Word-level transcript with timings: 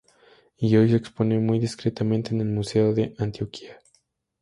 Y 0.57 0.75
hoy 0.77 0.89
se 0.89 0.95
expone 0.95 1.37
muy 1.37 1.59
discretamente 1.59 2.33
en 2.33 2.41
el 2.41 2.47
Museo 2.47 2.91
de 2.91 3.13
Antioquia. 3.19 3.79